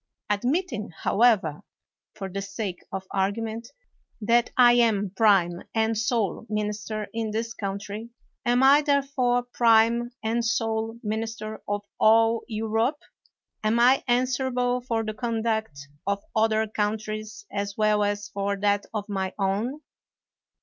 Admitting, 0.31 0.89
however, 0.89 1.61
for 2.15 2.27
the 2.27 2.41
sake 2.41 2.79
of 2.91 3.07
argu 3.13 3.43
ment, 3.43 3.67
that 4.19 4.49
I 4.57 4.73
am 4.73 5.11
prime 5.15 5.61
and 5.75 5.95
sole 5.95 6.47
minister 6.49 7.07
in 7.13 7.29
this 7.29 7.53
country, 7.53 8.09
am 8.43 8.63
I, 8.63 8.81
therefore, 8.81 9.43
prime 9.43 10.09
and 10.23 10.43
sole 10.43 10.97
minis 11.05 11.37
ter 11.37 11.61
of 11.67 11.83
all 11.99 12.41
Europe? 12.47 13.03
Aju 13.63 13.77
I 13.79 14.03
answerable 14.07 14.81
for 14.81 15.03
the 15.03 15.13
conduct 15.13 15.87
of 16.07 16.23
other 16.35 16.65
countries 16.65 17.45
as 17.51 17.77
well 17.77 18.03
as 18.03 18.27
for 18.27 18.57
that 18.57 18.87
of 18.95 19.07
my 19.07 19.35
own 19.37 19.81